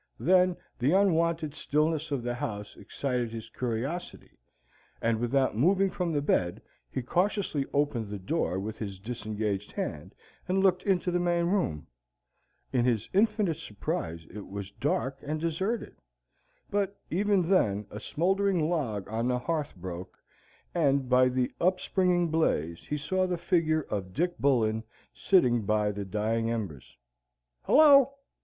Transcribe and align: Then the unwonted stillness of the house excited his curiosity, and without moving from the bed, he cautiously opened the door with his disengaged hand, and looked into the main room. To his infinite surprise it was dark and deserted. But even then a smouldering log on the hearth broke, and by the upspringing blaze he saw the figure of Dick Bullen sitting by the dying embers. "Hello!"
Then 0.19 0.57
the 0.79 0.93
unwonted 0.93 1.53
stillness 1.53 2.09
of 2.09 2.23
the 2.23 2.33
house 2.33 2.75
excited 2.75 3.29
his 3.31 3.51
curiosity, 3.51 4.31
and 4.99 5.19
without 5.19 5.55
moving 5.55 5.91
from 5.91 6.11
the 6.11 6.23
bed, 6.23 6.59
he 6.89 7.03
cautiously 7.03 7.67
opened 7.71 8.09
the 8.09 8.17
door 8.17 8.59
with 8.59 8.79
his 8.79 8.97
disengaged 8.97 9.73
hand, 9.73 10.15
and 10.47 10.63
looked 10.63 10.81
into 10.81 11.11
the 11.11 11.19
main 11.19 11.45
room. 11.45 11.85
To 12.71 12.81
his 12.81 13.09
infinite 13.13 13.57
surprise 13.57 14.25
it 14.33 14.47
was 14.47 14.71
dark 14.71 15.19
and 15.21 15.39
deserted. 15.39 15.95
But 16.71 16.99
even 17.11 17.47
then 17.47 17.85
a 17.91 17.99
smouldering 17.99 18.67
log 18.71 19.07
on 19.07 19.27
the 19.27 19.37
hearth 19.37 19.75
broke, 19.75 20.17
and 20.73 21.09
by 21.09 21.29
the 21.29 21.51
upspringing 21.61 22.29
blaze 22.31 22.87
he 22.87 22.97
saw 22.97 23.27
the 23.27 23.37
figure 23.37 23.83
of 23.83 24.13
Dick 24.15 24.35
Bullen 24.39 24.83
sitting 25.13 25.61
by 25.61 25.91
the 25.91 26.05
dying 26.05 26.49
embers. 26.49 26.97
"Hello!" 27.65 28.15